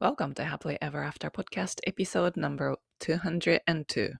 [0.00, 4.12] Welcome to Happily Ever After Podcast Episode No.202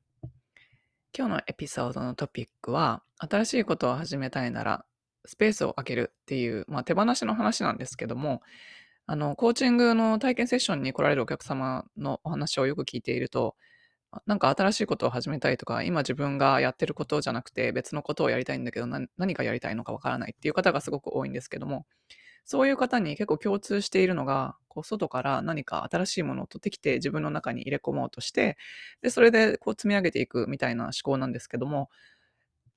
[1.17, 4.85] 今日のエピソードのトピックは新しいことを始めたいなら
[5.25, 8.43] スペースを空けるっていう、まあ、手放しの話なんですけども
[9.07, 13.55] あのコーチングの体験セッションに来られるお客様のお話をよく聞いていると
[14.27, 21.87] なんか新しいことを始めたいとか今自分がやってることじゃなくて別のことをやりたいんだけど何がやりたいのかわからないっていう方がすごく多いんですけども
[22.51, 28.57] そういう方に結構共通しているのが、こう外から何か新しいものを取ってきて自分の中に入れ込もうとして、
[29.03, 31.91] で、それでこう積み上げていくみたいな思考なんですけども、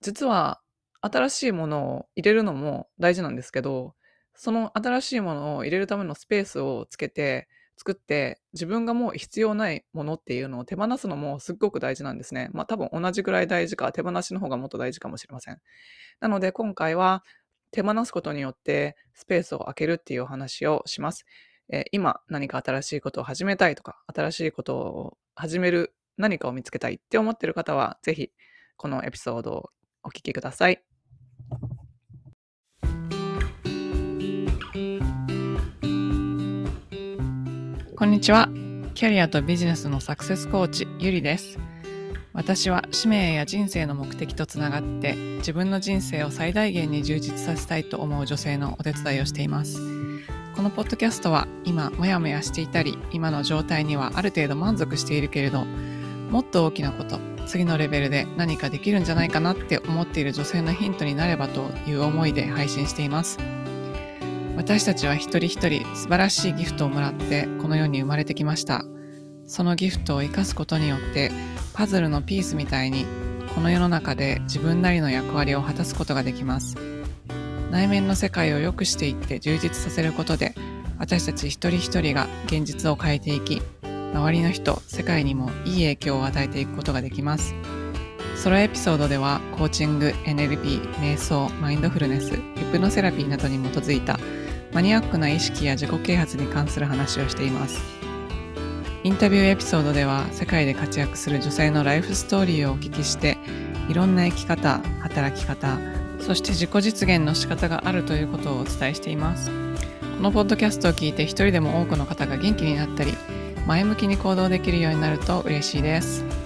[0.01, 0.59] 実は
[0.99, 3.95] 新しいものを入れるのも大事なんですけど、
[4.35, 12.49] その新しいものを入れるためのスペースをつけて、作って自分がもう必要ないものっていうのを手放すのもすっごく大事なんですね。
[12.53, 15.57] まあ多分同じぐらい大事か手放しの方がもっと大事かもしれません。
[16.19, 17.23] なので今回は
[17.71, 21.25] 手放すことによってスペースを空けるっていうお話をします。
[21.69, 28.31] えー、今何か新しいことを始めたいとか、新しいことを始める何かを見つけたいって思ってる方は、ぜひ
[28.75, 29.69] このエピソードを
[30.03, 30.83] お聞きください。
[37.95, 38.49] こんにちは。
[38.95, 41.57] キャリアとビジネスのサクセスコーチ、ゆりです。
[42.33, 49.79] 私は使命や人生の目的とつながって自分の人生を最大限に充実させたいと思う女性のお手伝いをしています。
[50.55, 55.65] このポッドキャストは今モヤモヤしていたり今の状態にはある程度満足しているけれど
[56.29, 63.39] もっと大きなこと次のレベルで何かできるんじゃないかなって思っている女性のヒントになればという思いで配信しています。
[64.55, 68.83] 私たちは一人一人素晴らしいギフトをもらってこの世に生まれてきました。
[69.47, 71.31] そのギフトを生かすことによって
[71.73, 73.05] パズルのピースみたいに
[73.55, 76.75] この世の中で自分なりの役割を果たすことができます。
[77.71, 80.53] 内面の世界を良くしていって充実させることで
[80.99, 83.61] 私たち一人一人が現実を変えていき
[84.13, 87.55] 周りの人世界にもいい影響を与えていくことができます。
[88.35, 92.39] ソロエピソードではコーチング NLP 瞑想マインドフルネスヒ
[92.71, 94.19] プノセラピーなどに基づいた
[94.73, 97.79] マニアックな意識や自己啓発に関する話をしています。
[99.03, 103.39] インタビューエピソードでは世界で活躍する女性のライフストーリーをお聞きして
[103.89, 105.79] いろんな生き方働き方
[106.19, 109.49] そして自己実現の仕方があるということをお伝えしています。
[109.49, 113.17] このポッドキャストを聞いて一人でも多くの方が元気になったり
[113.65, 116.40] 前向きに行動できるようになると嬉しいです。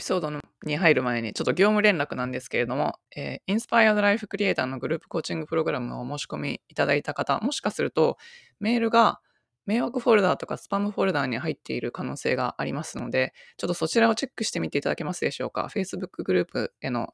[0.00, 8.16] ピソードのに入る前に、ちょっと業務連絡なんですけれども、えー、インスパイアドライフクリエイターのグループコーチングプログラムをお申し込みいただいた方、もしかすると、
[8.60, 9.20] メールが
[9.66, 15.68] 迷惑フォルダーとかスパムフォルダーに入っている可能性がありますので、ちょっとそちらをチェックしてみていただけますでしょうか。
[15.70, 17.12] Facebook グループへの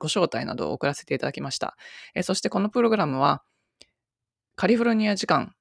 [0.00, 1.76] ご招待などを送らせていただきました。
[2.16, 3.44] えー、そしてこのプログラムは、
[4.56, 5.54] カリフォルニア時間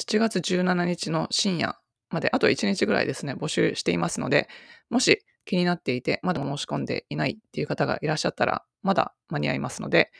[0.00, 1.78] 7月17日の深夜
[2.10, 4.48] まであと1日ぐらいですね、募集していますので、
[4.90, 10.12] もし気になっていて、まだ申し込んでいないっていう方がいらっしゃったら、まだ間に合いますので、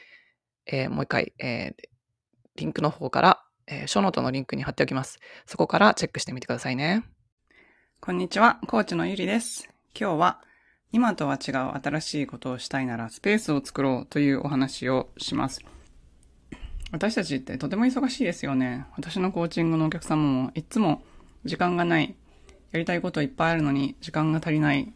[0.65, 1.89] えー、もう一回、えー、
[2.55, 5.19] リンクの方から、えー、ショーノートのリンクに貼っておきます。
[5.45, 7.03] そこからチェックしてみてくださいね。
[8.01, 9.69] こんにちは、コーチのゆりです。
[9.99, 10.41] 今日は、
[10.91, 15.61] 今とは違う新しいことをしたいならスペースを作ろうというお話をします。
[16.91, 18.87] 私たちってとても忙しいですよね。
[18.97, 21.03] 私のコーチングのお客様もいつも
[21.45, 22.15] 時間がない、
[22.71, 24.91] やりたいこといっぱいあるのに時間が足りない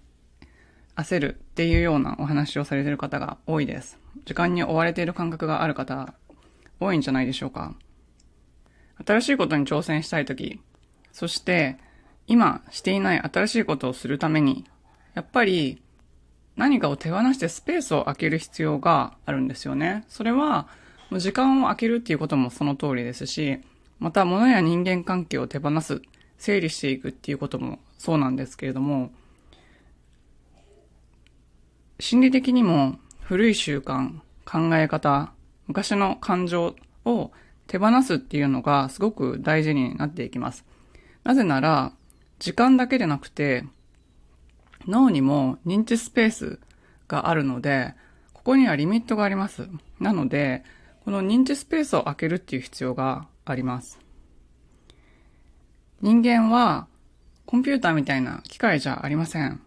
[0.95, 3.99] 焦るっていうようなお話をされている方が多いです。
[4.25, 6.13] 時間に追われている感覚がある方、
[6.79, 7.75] 多いんじゃないでしょうか。
[9.05, 10.59] 新しいことに挑戦したいとき、
[11.11, 11.77] そして
[12.27, 14.65] 今していない新しいことをするために、
[15.13, 15.81] やっぱり
[16.55, 20.05] 何かを手放してスペースを空ける必要があるんですよね。
[20.07, 20.67] それは、
[21.11, 23.59] 時間を空けるっていうこともその通りですし、
[23.99, 26.01] また物や人間関係を手放す、
[26.37, 29.11] 整理していくっていうこともそうなんですけれども、
[32.03, 35.31] 心理的にも古い習慣、考え方、
[35.67, 36.75] 昔の感情
[37.05, 37.31] を
[37.65, 40.65] 手放すっていうのがすごく大事になっていきます。
[41.23, 41.93] なぜなら、
[42.39, 43.63] 時間だけでなくて、
[44.85, 46.59] 脳にも認知スペース
[47.07, 47.95] があるので、
[48.33, 49.69] ここにはリミットがあります。
[50.01, 50.65] なので、
[51.05, 53.97] この認知スペースを開けるっていう必要があります。
[56.01, 56.87] 人間は
[57.45, 59.61] コンピューターみたいな機械じゃありません。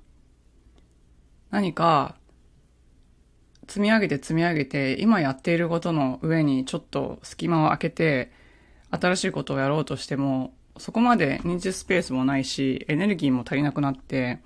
[1.51, 2.17] 何か
[3.67, 8.33] 積み上げて積み上げて、今やっていることの上にちょっと隙間を空けて、
[8.91, 14.41] 新しいことをやろうとしても、そこまで認知スペースもないし、エネルギーも足りなくなって、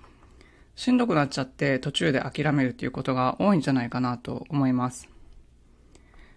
[0.80, 5.08] しんどくなっちゃって途中で諦めるっていうことが多いんじゃないかなと思います。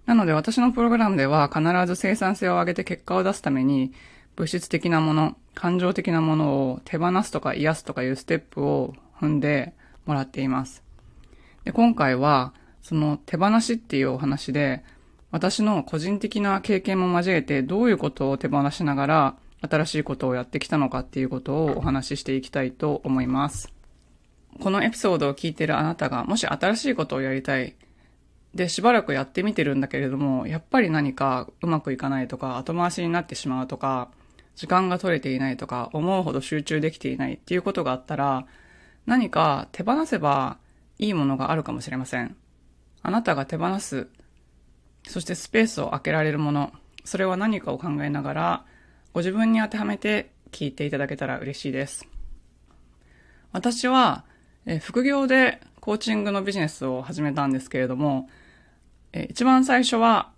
[0.05, 3.93] なので私のプログラムでは必ず生産性を上げて結果を出すために
[4.35, 9.73] 物質的なもの、感情的なものを手放すとか癒すとかいうステップを踏んで
[10.05, 10.83] もらっています。
[11.63, 12.53] で今回は
[12.83, 14.83] その手放しっていうお話で
[15.31, 19.35] 私の個人的な経験も交えてどういうことを手放しながら
[19.67, 23.73] 新しいことをやってきたのかっていうことをお話ししていきたいと思います。
[24.59, 27.75] このエピソードを聞いてるあなたがもし新しいことをやりたい。
[28.53, 34.11] で、しばらくやってみてるんだけれども、やっぱり何かうまくいかないとか、後回しになってしまうとか、
[34.55, 38.45] 時間が取れていないとか、思うほど集中できていないっていうことがあったら、
[39.07, 40.59] 何か手放せば
[40.99, 42.35] いいものがあるかもしれません。
[43.03, 44.07] あなたが手放す、
[45.07, 46.73] そしてスペースを空けられるもの、
[47.03, 48.65] それは何かを考えながら、
[49.13, 52.07] ご自分に当てはめて聞いていただけたら嬉しいです。
[53.51, 54.23] 私は、
[54.81, 58.29] 副業でコーチングのビジネスを始めたんですけれども、
[59.29, 60.31] 一番最初は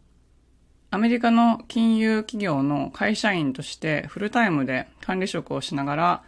[0.91, 6.23] アメリカの金融企業の会社員としてフルタイムで管理職をしながら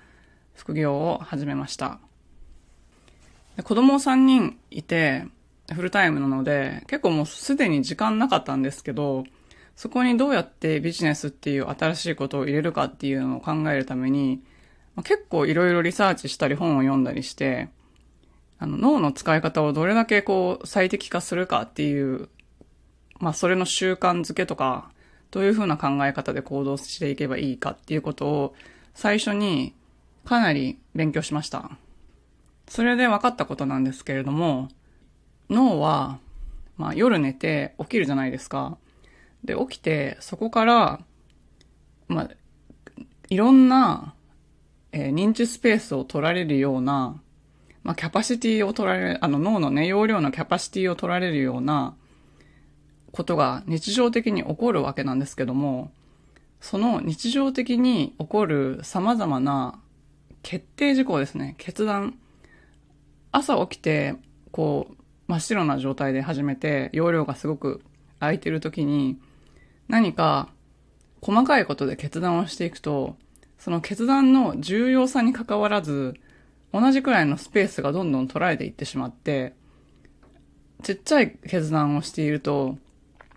[0.54, 2.00] 副業を始めました。
[3.64, 5.26] 子供3人いて
[5.74, 9.26] フルタイムなので結構もうすでに時間なかったんですけど
[9.76, 14.42] そこにどうやってビジネスっていう新しいことを入れるかっていうのを考えるために
[15.04, 17.70] 結構いろいろリサーチしたり本を読んだりして
[18.60, 22.30] あの、脳の使い方をどれだけこう、最適化するかっていう、
[23.20, 24.90] まあ、それの習慣づけとか、
[25.30, 28.56] どういうふうな考え方で行動していけばいいかっていうことを、
[28.96, 29.76] 最初に
[30.26, 31.70] かなり勉強しました。
[32.68, 34.70] それで分かったことなんですけれども、
[35.50, 36.20] 脳は、
[36.78, 38.78] まあ、夜寝て起きるじゃないですか。
[39.44, 41.02] で、起きて、そこから、
[42.08, 42.30] まあ、
[43.30, 44.14] いろんな、
[44.92, 47.20] えー、認知スペースを取られるような
[47.88, 51.96] まあ、キャパシティを取られる、あの脳のね、容量のキャパシティを取られるような
[53.14, 55.90] ことが日常的に起こるわけなんですけども、
[56.60, 59.80] その日常的に起こる様々な
[60.44, 62.20] 決定事項ですね、決断。
[63.32, 64.16] 朝起きて、
[64.52, 64.96] こう、
[65.28, 67.82] 真っ白な状態で始めて、容量がすごく
[68.20, 69.20] 空いてる時に、
[69.88, 70.50] 何か
[71.22, 73.16] 細かいことで決断をしていくと、
[73.58, 76.16] その決断の重要さに関わらず、
[76.74, 79.54] 同じくらいのスペースがどんどん取られていってしまって、
[80.84, 82.78] ちっちゃい決断をしていると、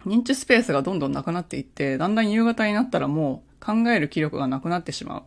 [0.06, 5.24] 認知スペースがどんどんなくなっていって、だんだん夕方になったらもう考える気力がなくなってしまうっ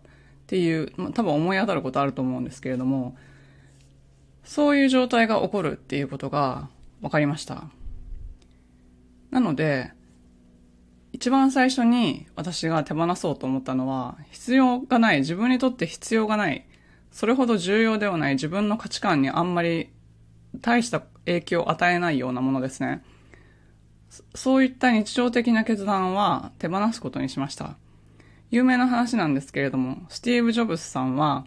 [0.48, 3.16] ていう、まあ、多分思い当たることあると思うんですけれども、
[4.44, 6.70] そういう状態が起こるっていうことが
[7.02, 7.66] 分かりました。
[9.32, 9.92] なので、
[11.12, 16.66] 一番最初に私が手放そうと思ったのは、必要がない、自分にとって必要がない
[17.14, 19.90] それほど重要ではない自分の価値観にあんまり
[20.62, 23.04] 大した影響を与えないようなものですね。
[24.34, 27.76] そういった日常的な決断は手放すことにしました。
[28.50, 31.46] 有名な話なんですけれども、スティーブ・ジョブズさんは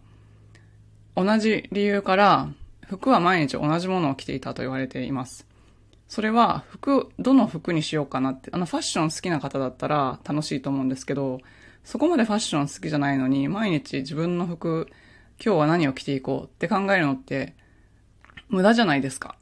[1.17, 2.49] 同じ理由から
[2.87, 5.47] 服は毎日同じものを着ていたと言われています。
[6.09, 11.41] それは服、どの服にしようかなって、あのファッション好きな方だったら楽しいと思うんですけど、
[11.85, 14.89] そこまでファッション好きじゃないのに、毎日自分の服
[15.45, 17.55] 今日は何を着ていこうって考えるのって
[18.49, 19.37] 無駄じゃないですか。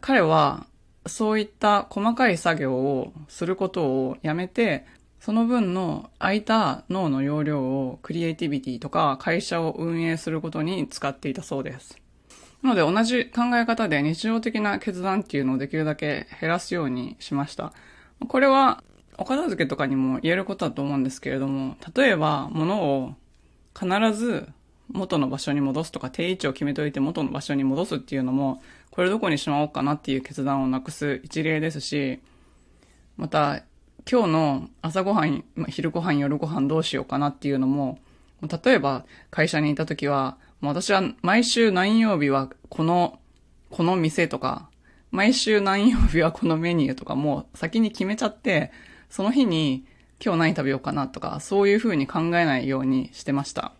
[0.00, 0.66] 彼は
[1.06, 4.86] そういった細かい作業をすることをやめて、
[5.20, 12.01] その分の空いた脳の容量をクリエイティビティとか会社を運営することに使っていたそうです。
[12.62, 17.72] なので同じ考え方で日常的な決断っていうのをできるだけ減らすようにしました。
[18.28, 18.82] これは
[19.18, 23.14] お片付けとかにも言えることだと思うんですけれども、例えば物を
[23.78, 24.48] 必ず
[24.88, 32.20] 元の場所に戻すとか定位置を決めといて元の場所に戻すっていうのも、これどこにしまおうかなっていう決断をなくす一例ですし、
[33.16, 33.62] また、
[34.10, 37.98] 今日の朝ごはん、昼ごはん、夜ごはんどうしようかなっていうのも、
[38.64, 43.18] 例えば会社にいた時は、私は毎週何曜日はこの、
[43.70, 44.68] この店とか、
[45.10, 48.70] 毎週何曜日はこのメニューとかも先に決めちゃって、
[49.10, 49.84] その日に
[50.24, 53.72] 今日何食べようかなとか、そういう風に考えないようにしてました。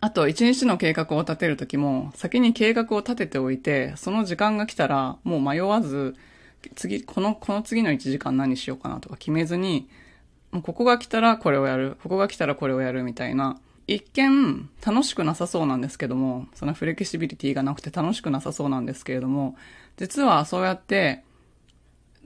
[0.00, 6.16] あと、一日の計画を立てるときも、先に計画を立てておいて、その時間が来たら、もう迷わず、
[6.74, 9.88] 次、この、この次の1時間何しようかなとか決めずに、
[10.50, 13.60] もうここが来たらこれをやる、ここが来たらこれをやるみたいな、
[13.94, 19.56] 一見楽しくなさそうなんですけども、そのフレキシビリティがなくて楽しくなさそうなんですけれども、
[19.96, 21.24] 実はそうやって、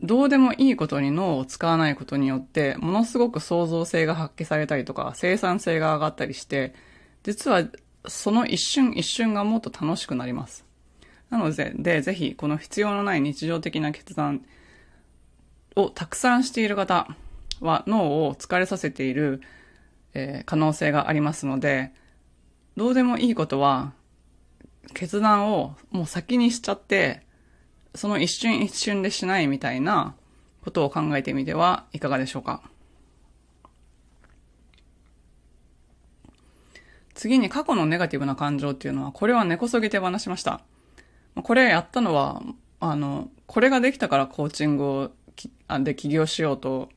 [0.02, 6.75] どうでもいいことに脳を使わないことによって、ものすごく創造性が発揮されたりとか、生産性が上がったりして、
[7.23, 7.64] 実は
[8.06, 10.66] その一瞬一瞬がもっと楽しくなります。
[11.30, 14.44] なので、で、ぜひ、この必要のない日常的な決断
[15.76, 17.09] をたくさんしている方
[17.61, 19.40] は脳を疲れさせている、
[20.14, 21.92] えー、可能性がありますので、
[22.76, 23.92] どうでもいいことは、
[24.94, 27.23] 決断をもう先にしちゃって、
[27.94, 30.14] その一瞬一瞬でしないみたいな
[30.62, 32.62] ことを考えてみてはいかがでしょうか。
[37.14, 40.61] 次に過去のネガティブな感情っていうのは、これは根こそぎ手放しました。
[41.37, 42.42] これやったのは、
[42.80, 45.11] あの、これができたからコーチングを
[45.80, 46.90] で起業しようと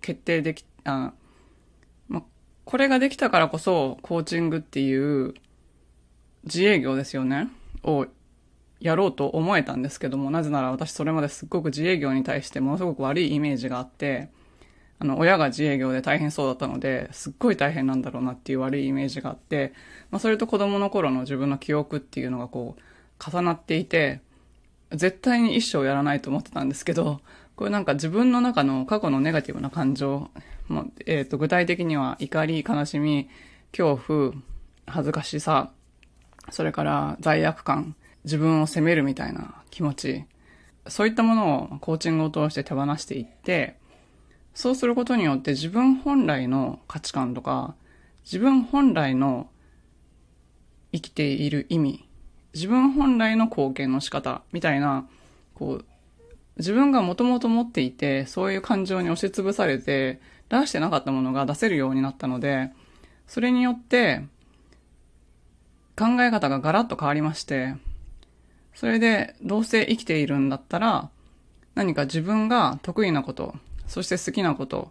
[0.00, 1.12] 決定でき、あ、
[2.66, 5.34] これができたからこそコーチングっていう
[6.44, 7.48] 自営業ですよね、
[7.84, 8.06] を
[8.80, 14.30] やろうと思えたんですけども、なぜなら私それまですっごく自営業に対してものすごく悪いイメージがあって、
[14.98, 19.72] あの、親が自営業で大変そうだったので、すっごい大変なんだろうなっていう悪いイメージがあって、
[20.10, 24.20] まあ、それと子供の頃の自分の記憶っていうのがこう、重なっていて、
[24.90, 27.20] 絶対に一生やらないと思ってたんですけど、
[27.56, 30.30] これなんか自分の中の過去のネガティブな感情、
[30.68, 33.28] もえっ、ー、と、具体的には怒り、悲しみ、
[33.72, 34.32] 恐怖、
[34.86, 35.70] 恥ずかしさ、
[36.50, 40.24] それから罪悪感、自分を責めるみたいな気持ち、
[40.86, 43.78] そういったものをコーチングを通して手放していって、
[44.54, 47.74] そうすることによって自分本来の価値観とか、
[48.24, 49.48] 自分本来の
[50.92, 52.08] 生きている意味、
[52.54, 55.08] 自分本来の貢献の仕方みたいな、
[55.54, 55.84] こう、
[56.58, 62.70] 自分がもともと持っていて、そういう感情に押しつぶされて、出してなかったものが出せるようになったので、
[63.26, 64.24] それによって、
[65.98, 67.74] 考え方がガラッと変わりまして、
[68.74, 71.10] それでどうせ生きているんだったら、
[71.74, 73.54] 何か自分が得意なこと、
[73.86, 74.90] そして好きなこと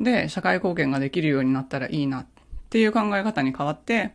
[0.00, 2.26] で社会貢献ができるようになったらいいなっ
[2.70, 4.14] ていう考え方に変わって、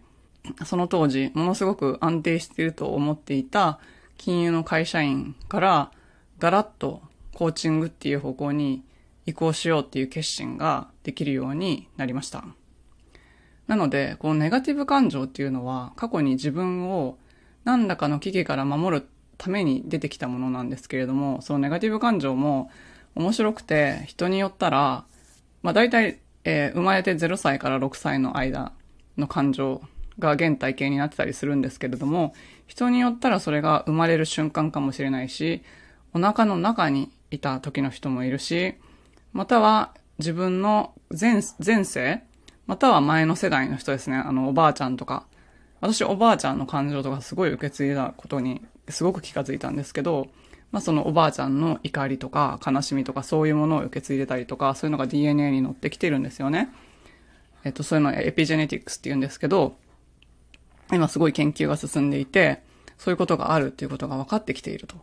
[0.66, 3.80] その当時、ものすごく安定していると思っていた
[4.18, 5.92] 金融の会社員から
[6.40, 7.02] ガラッと
[7.34, 8.84] コーチングっていう方向に
[9.26, 12.46] 移行しようっていう決心ができるようになりました。
[13.68, 17.18] なので、このネガティブ感情っていうのは過去に自分を
[17.66, 22.72] 何らかの危機から守るために出てきたものなんですけれども、そのネガティブ感情も
[23.16, 25.04] 面白くて人によったら、
[25.62, 28.72] まあ大体、えー、生まれて0歳から6歳の間
[29.18, 29.82] の感情
[30.20, 32.34] が原体験になってたりするんですけれども、
[32.68, 35.62] 人によったらそれが生まれる瞬間かもしれないし、
[36.18, 38.74] お腹の中にいた時の人もいるし、
[39.34, 42.24] または自分の前、前世、
[42.66, 44.18] または前の世代の人ですね。
[44.18, 45.28] あの、おばあちゃんとか。
[45.80, 50.30] 私、おばあちゃんの感情とかすごい受け継いだことにすごく気がついたんですけど、
[50.72, 56.70] まあそのおばあちゃんの怒りとか悲しみとかそういうものを受け継いでたりとか、そういうのが DNA に乗ってきてるんですよね。
[57.64, 59.78] えっと、そういうのをエピジェネティクスって言うんですけど、
[60.92, 62.64] 今すごい研究が進んでいて、
[62.98, 64.96] そういうことがあるっていうことが分かってきていると。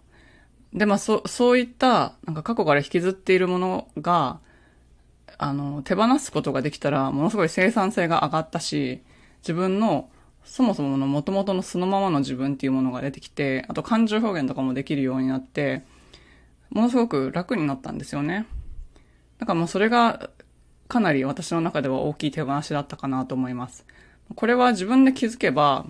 [0.75, 4.40] で、まあ、そ、そういった、なんか過去から引きずっているものが、
[5.38, 9.02] あの、手放すことができたら、ものすごい生産性が上がったし、
[9.43, 10.09] 自分の、
[10.43, 15.85] そもそもの元々のそのままの自分っていうものが出てきて、あと感情表現とかもできるようになって、
[16.71, 18.47] ものすごく楽になったんですよね。
[19.38, 20.31] だからもうそれが、
[20.88, 23.87] かなり私の中では大きい手放しだったかなと思います。
[24.35, 25.87] これは自分で気づけば、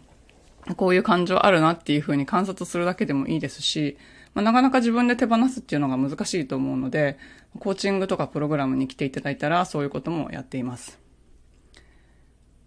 [0.76, 3.96] こういう感情あるなっていうふうに観察するだけでもいいですし、
[4.34, 7.18] まあ、なかなか自分で手放すっていうのが難しいと思うので、
[7.58, 10.98] コーチングとかプログラムに来ていただいたらそういうこともやっています。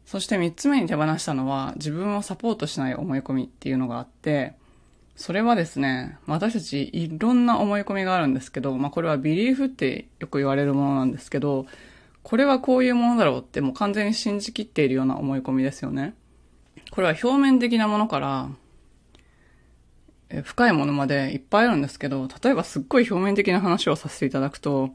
[0.06, 4.54] そして三つ目に手放したのは自分をサポートしない思い込みっていうのがあって、
[5.18, 11.66] それはですね、私たちいろんな思い込みがあるんですけど、まあこれはビリーフってよく言われるものなんですけど、
[12.24, 16.14] これはこういうものだろうってもう完全に信じきっているような思い込みですよね。
[16.92, 18.50] これは表面的なものから
[20.44, 24.92] 深いものまでいっぱいあるんですけど、例えばすっごい表面的な話をさせていただくと、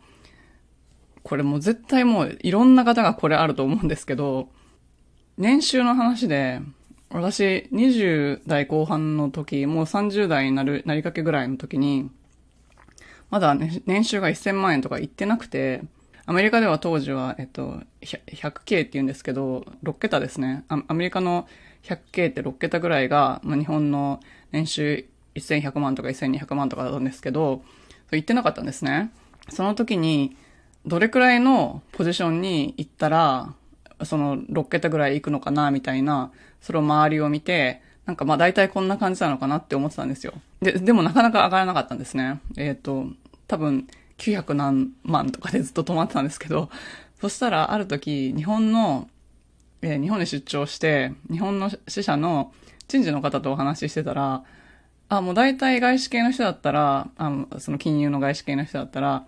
[1.22, 4.48] これもう絶対もういろんな方がこれあると思うんですけど、
[5.38, 6.60] 年収の話で、
[7.10, 12.10] 私20代後半の時、もう30代になる、なりかけぐらいの時に、
[13.30, 15.82] まだ、ね、年収が1000万円とか言ってなくて、
[16.24, 20.64] アメリカでは当時は、えっと、100K って言うんですけど、6桁ですね。
[20.68, 21.48] アメリカの
[21.82, 24.20] 100K って6桁ぐらいが、まあ、日本の
[24.52, 27.62] 年収1100万とか1200万とかだったんですけど、
[28.10, 29.10] 言ってなかったんですね。
[29.48, 30.36] その時に、
[30.84, 33.54] どれくらいのポジションに行ったら、
[34.04, 40.34] その6桁ぐらい行くのかな、みたいな、それを周りを見て、なんかまあ大体こんな感じなのかなって思ってたんですよ。
[40.60, 42.40] で、でもなかなか上がらなかったんですね。
[42.56, 43.06] えっ、ー、と、
[43.46, 43.86] 多分
[44.18, 46.68] 900何万とかでずっと止まってたんですけど、
[47.20, 49.08] そしたらある時、日本の、
[49.82, 52.52] えー、日本に出張して、日本の支社の
[52.88, 54.42] 人事の方とお話ししてたら、
[55.16, 59.26] あ、もう大体外資系の人だったら、あの、その金融の外資系の人だったら、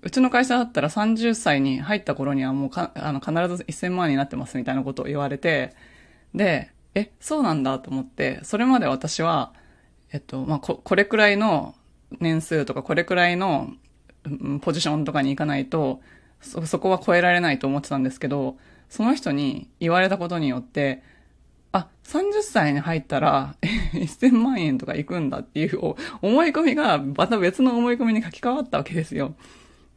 [0.00, 5.74] うちの会社だったら30歳に入った頃にはもうか、あの、必ず1000万になってますみたいなことを言われて、
[6.34, 9.52] で、え、そうなんだと思って、それまで私は、
[10.10, 11.74] えっと、まあ、こ、これくらいの
[12.18, 13.74] 年数とか、これくらいの
[14.62, 16.00] ポジションとかに行かないと、
[16.40, 18.56] そ、そこは超えられないと思ってたんですけど、
[18.88, 21.02] その人に言われたことによって、
[21.72, 23.54] あ、30歳に入ったら、
[23.94, 29.34] 1000万円とか行くんだっていう思い込みが、また別の思い込みに書き換わったわけですよ。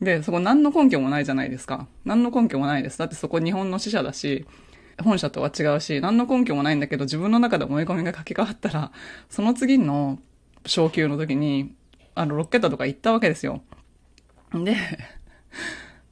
[0.02, 1.88] で、そこ何の根拠もないじゃないですか。
[2.06, 3.00] 何の根拠もないです。
[3.00, 4.46] だってそこ日本の支社だし、
[5.02, 8.92] 本社とは違うし、何の根拠もないんだけど、自分の中で思い込みが書き換わったら、
[9.30, 10.20] その次の
[10.66, 11.74] 昇級の時に、
[12.16, 13.64] あの、6桁とか行ったわけですよ。
[14.54, 14.76] で、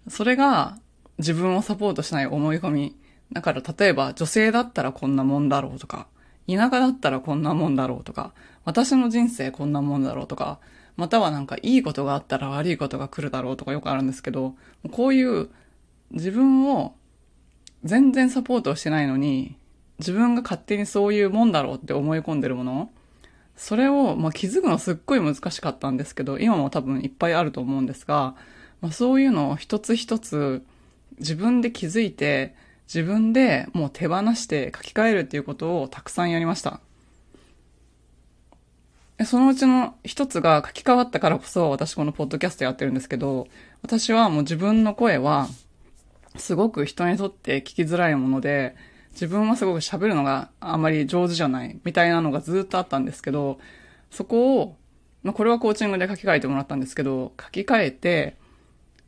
[0.07, 0.77] それが
[1.19, 2.95] 自分をサポートしない思い込み。
[3.31, 6.07] だから例えば女性だったらこんなもんだろうとか、
[6.47, 8.33] 田舎だったらこんなもんだろうとか、
[8.65, 10.59] 私の人生こんなもんだろうとか、
[10.97, 14.55] またはなんかいいことがあったら悪いことが来るだろうとかよくあるんですけど、
[14.91, 15.49] こういう
[16.11, 16.93] 自分を
[17.83, 19.55] 全然サポートしてないのに、
[19.99, 22.91] 自分が勝手にそういうもんだろうって思い込んでるもの、
[23.55, 28.35] それを、まあ、気づくのすっごい難しかったんですけど、今も多分いっぱいあると思うんですが、
[28.81, 30.63] まあ、そういうのを一つ一つ
[31.19, 32.55] 自分で気づいて、
[32.93, 36.81] 自分でもう手放して書き換えるっていうことをたくさんやりました。
[39.25, 43.47] そのうちの一つが書き換わったからこそ私このポッドキャストやってるんですけど、
[43.81, 45.47] 私はもう自分の声は
[46.35, 48.75] すごく人にとって聞きづらいもので、
[49.13, 53.59] 自分はすごく喋るのがあまり上手じゃないみたいなのがずっとあったんですけど、
[54.09, 54.75] そこを、
[55.23, 58.35] まあ、これはコーチングで書き換えてもらったんですけど、書き換えて、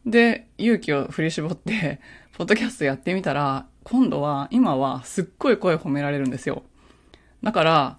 [0.06, 2.00] で、勇気を振り絞って、
[2.38, 6.64] ポッドキャストやってみたら、今度は、今はすっごい声褒められるんですよ。
[7.42, 7.98] だから、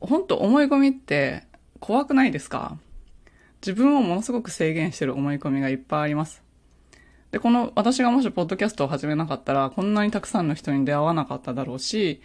[0.00, 1.44] 本当思い込みって
[1.78, 2.78] 怖くないですか？
[3.60, 6.42] 自分をものすごく制限してる思い込みがいっぱいあります。
[7.30, 12.22] で、この、私がもしポッドキャストを始めなかったら、こんなにたくさんの人に出会わなかっただろうし、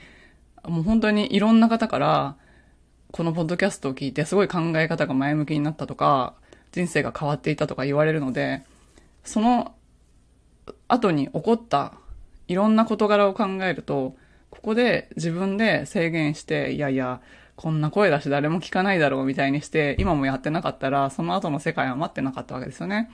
[0.63, 2.37] もう本当にいろんな方から、
[3.11, 6.33] このポッドキャストを聞いてすごい考え方が前向きになったとか、
[6.71, 8.63] 人生が変わっていたとか言われるので、
[9.23, 9.75] その
[10.87, 11.93] 後に起こった
[12.47, 14.15] いろんな事柄を考えると、
[14.49, 17.21] ここで自分で制限して、いやいや、
[17.55, 23.09] こんな声出し誰も聞かないだろうみたいにして、今もやってなかったら、その後の世界は待ってなかったわけですよね。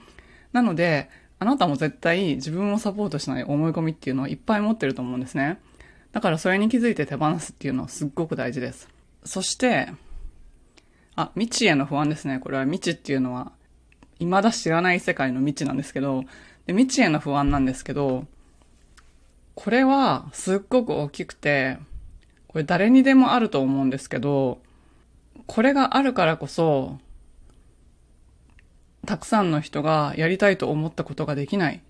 [0.52, 5.60] なので、あなたも絶対自分をサポートしない思い込みっていうのをいっぱい持ってると思うんですね。
[6.12, 8.88] だからそれに気づいて手放すっていうのはすっごく大事です。
[9.24, 9.92] そして、
[11.14, 12.38] あ、未知への不安ですね。
[12.38, 13.52] これは未知っていうのは、
[14.18, 16.24] 未だ知らない世界の未知なんですけど、
[16.66, 18.26] で未知への不安なんですけど、
[19.54, 21.78] これはすっごく大きくて、
[22.48, 24.60] これ誰にでもあると思うんですけど、
[25.46, 26.98] これがあるからこそ、
[29.06, 31.82] たくさんの人がやりたいと思ったことができない。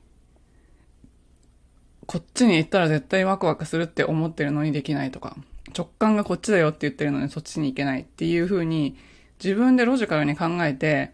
[2.07, 5.37] こっちに行ったら絶対ワクワクするって思ってるのにできないとか、
[5.77, 8.97] 直感がこっちだよって言ってるのにそっちに行けないっていう風に
[9.43, 11.13] 自分でロジカルに考えて、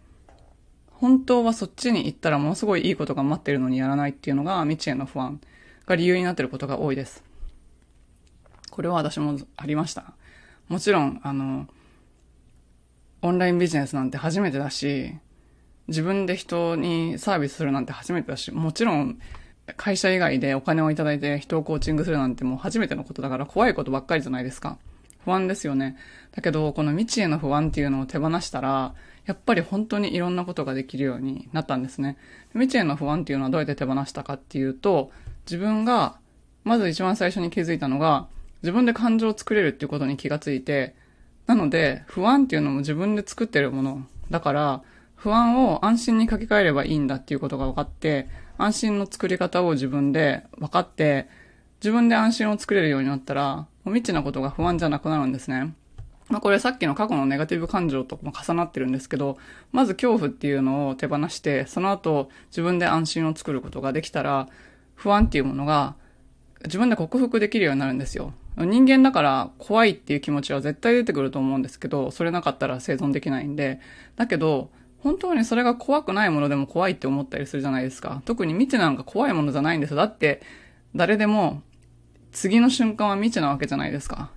[0.91, 5.41] 本当はそっちに行ったらものすごいいいことが待ってるのにやらないっていうのが未知への不安
[5.89, 7.25] が理由になってることが多いです。
[8.71, 10.13] これは私もありました。
[10.69, 11.67] もちろん、あの、
[13.23, 15.15] オンラインビジネスなんて初めてだし、
[15.89, 19.19] 自分で人にサービスするなんて初めてだし、もちろん
[19.77, 24.79] 会社以外でお金をいただいて人をコーチングするなんてもう初めてのことだから怖いことばっかりじゃないですか。
[25.25, 25.97] 不安ですよね。
[26.33, 28.95] だけど、この未知への不安っていうのを手放したら、
[29.27, 32.17] やっぱり本当にいろんなことができるようになったんですね。
[32.53, 35.11] 未知への不安っていうのはどうやって手放したかっていうと、
[35.49, 36.19] 自分が、
[36.65, 38.29] まず一番最初に気づいたのが、
[38.63, 40.95] 自分で感情を作れるっていうことに気がついて、
[41.47, 44.07] なので、不安っていうのも自分で作ってるもの。
[44.31, 44.83] だから、
[45.17, 51.29] 不安を安心に書き換えればいいんだっていうことが分かって、安心の作り方を自分で分かって、
[51.81, 55.75] 自分で安心を作れるようになったら、もう未知なことが不安じゃなくなるんですね。
[56.29, 59.39] まあこれさっきの過去のネガティブ感情とも重なってるんですけど、
[59.73, 64.49] まず恐怖っていうのを手放して、その後自分で安心を作ることができたら、
[64.99, 65.95] 不安っていうものが
[66.65, 68.35] 自分で克服できるようになるんですよ。
[68.57, 73.79] 人間だから怖いっていう気持ちは絶対出てくると思うんですけど、それなかったら生存できないんで。
[74.17, 78.21] だけど、本当にそれが怖くないものでも怖いって思ったりするじゃないですか。
[78.25, 79.97] 特に未知なんか怖いものじゃないんですよ。
[79.97, 80.43] だって、
[80.97, 81.63] 誰でも、
[82.33, 84.33] 次の瞬間は未知なわけじゃないですか。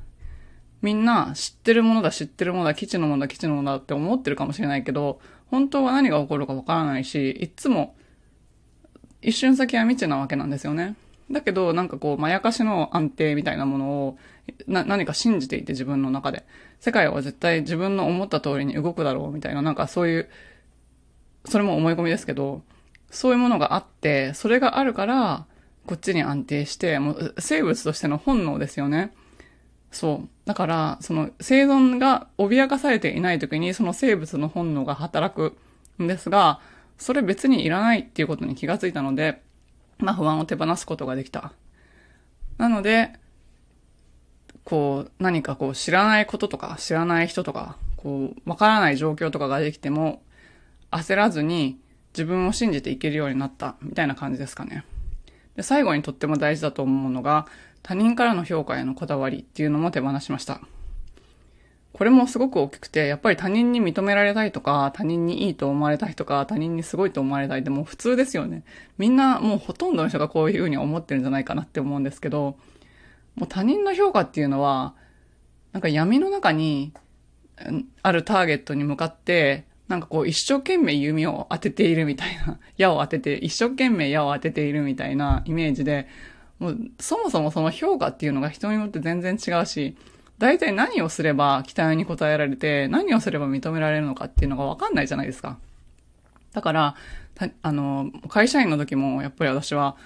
[0.83, 7.95] みんな知ってるものだ、知ってるものだ、基地のものだ、基地のものだって思ってるかもしれないけど、本当は何が起こるかわからないし、いつも、
[9.21, 10.95] 一瞬先は未知なわけなんですよね。
[11.29, 14.17] だけど、なんかこう、まやかしの安定みたいなものを、
[14.67, 16.45] な、何か信じていて自分の中で。
[16.79, 20.29] 世界は絶対自分の思った通りに動くだろうみたいな、なんかそういう
[21.45, 22.61] それも思い込みですけど、
[23.09, 25.45] そういうものがあって、それがあるから、
[25.87, 29.13] こっちに安定して、もう生物としての本能ですよね。
[29.91, 30.29] そう。
[30.45, 35.57] だから、その生存が脅かされていない時にその生物の本能が働く
[36.01, 36.59] んですが、
[36.97, 39.41] それ別にいらないっていうことに気がついたので、
[39.99, 41.53] まあ不安を手放すことができた。
[42.57, 43.13] なので、
[44.63, 50.21] こう、何かこう知らないこととか知らない人とか、こう、わからない状況とかができても、
[50.91, 51.79] 焦らずに
[52.13, 54.85] 自分を信じていけるようになったみたいな感じですかね。
[55.55, 57.47] で、最後にとっても大事だと思うのが、
[57.83, 60.61] 他人からの評価へのこだわりっていうのも手放しました。
[61.93, 68.63] これもすごく大きくて、やっぱり他人に認められたいとか、他人にいいと思われたいとか、他人にすごいと思われたいってもう普通ですよね。
[68.97, 72.57] みんなもうほとんどの人がこういうふうに思ってるんじゃないかなって思うんですけど、
[73.35, 74.93] もう他人の評価っていうのは、
[75.73, 76.93] なんか闇の中に
[78.01, 86.07] あるターゲットに向かって、なんかこう一生懸命弓を当てているみたいな、 矢を当てて、一生懸命矢を当てているみたいなイメージで、
[86.59, 89.95] もうそもそもその評価っていうのが人によって全然違うし、
[90.41, 95.59] 大体何をすれば期待に応えられて、何をすれば認められるのかっていうのがわかんないじゃないですか。
[96.51, 96.95] だから、
[97.61, 99.97] あの、会社員の時もやっぱり私は、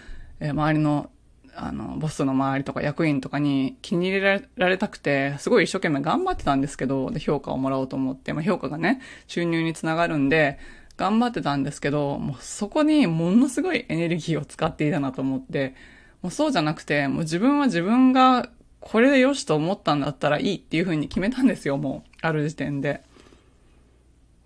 [0.41, 1.09] えー、周りの
[1.55, 10.59] あの、ボスの周りとか役員とかに気に入れられたくて、すごい一生懸命頑張ってたんですけど、で、評価をもらおうと思って、まあ、評価がね、収入につながるんで、
[10.97, 15.75] 頑張ってたんですけど、もうそこにものすごいエネルギーを使っていたなと思って、
[16.21, 18.49] もうそうじゃなくて、もう自分は自分が
[18.85, 22.09] これでよしと思ったんだったらいいっていう風に決めたんですよ、もう。
[22.21, 23.01] ある時点で。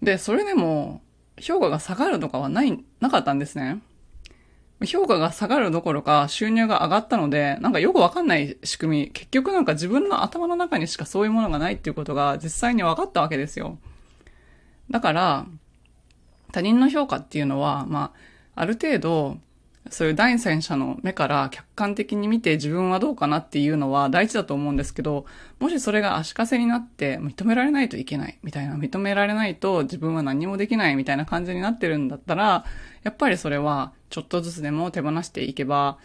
[0.01, 1.01] で、それでも、
[1.41, 3.81] 評価が下がるとかはない、なかったんですね。
[4.85, 13.77] 評価が下がるどころか収入が上がったので、なんかよくわかんない仕組み、結局なんか自分の頭の中にしかそういうものがないっていうことが実際に分かったわけですよ。
[14.89, 15.47] だから、
[16.53, 18.13] 他人の評価っていうのは、ま
[18.55, 19.37] あ、ある程度、
[19.89, 25.25] そういう第三者の目から客観的に見て自分はどうかなっていうのは大事だと思うんですけど、
[25.59, 32.65] もしそれが足かせになって認められないといけないみたいな、認められないと自分は何もできないみたいな感じになってるんだったら、
[33.03, 35.97] やっぱりそれはちょっとずつでも手放していけば、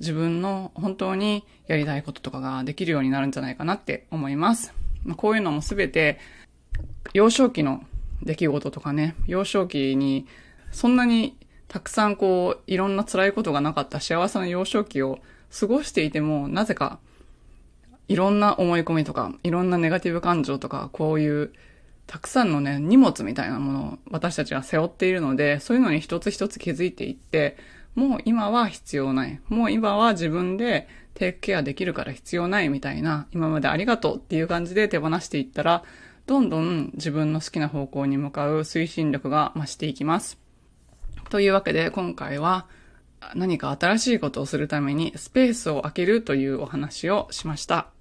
[0.00, 4.74] 自分の本当にやりたいこととかができるようになるんじゃないかなって思います。
[5.04, 6.18] まあ、こういうのもすべて
[7.14, 7.84] 幼少期の
[8.22, 10.26] 出来事とかね、幼少期に
[10.72, 11.36] そんなに
[11.70, 15.20] たくさんこう、いろんな辛いことがなかった幸せな幼少期を
[15.56, 16.98] 過ごしていても、なぜか、
[18.08, 21.52] いろんな思い込みとか、いろんなネガティブ感情とか、こういう、
[22.08, 27.56] たくさんのね、荷物みたいなものを私たちは背負っているので、そういうのに一つ一つ気づいていって、
[27.94, 29.40] もう今は必要ない。
[29.48, 35.84] もう今は自分でテイクケアできるから必要ないみたいな、今までありがとうっていう感じで手放していったら、
[36.26, 40.49] どんどん自分の好きな方向に向かう推進力が増していきます。
[41.30, 42.66] というわけで今回は
[43.36, 47.92] 何か新しいことをするためにスペースを空けるというお話をしました。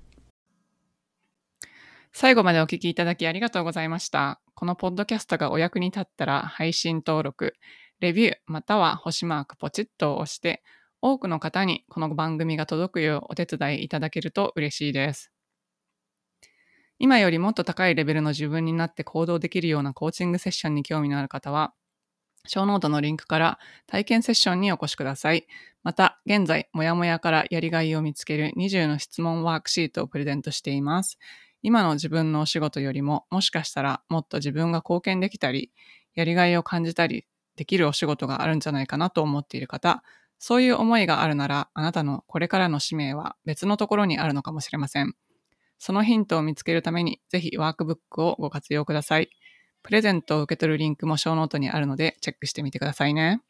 [2.12, 4.42] 最後までお聞きいただきありがとうございました。
[4.56, 7.54] このポッドキャストがお役に立ったら配信登録、
[8.00, 10.64] レビューまたは星マークポチッと押して
[11.00, 15.32] 多くの方にこの番組が届くようお手伝いいただけると嬉しいです。
[16.98, 21.74] 今よりもっと高いレベルの自分になって行動できるようなコーチングセッションに興味のある方は、
[22.48, 25.48] 小ノートのリンクから体験セッションにお越しください。
[25.84, 31.18] また、現在、もやもやからやりがいを見つける20の質問ワークシートをプレゼントしています。
[31.62, 35.72] 今の自分のお仕事よりも、もしかしたらもっと自分が貢献できたり、
[36.16, 37.26] やりがいを感じたり
[37.56, 40.04] できるお仕事があるんじゃないかなと思っている方、
[40.40, 45.14] そういう思いがあるなら、あなたのこれからの使命は別のところにあるのかもしれません。
[45.80, 49.30] そのヒントを見つけるために、ぜひワークブックをご活用ください。
[49.84, 53.42] プレゼントを受け取るリンクもショーノートにあるのでチェックしてみてくださいね。